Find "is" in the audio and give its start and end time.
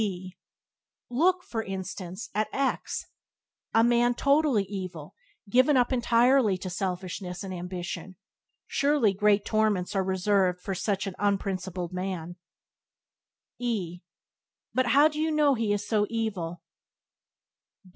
15.71-15.87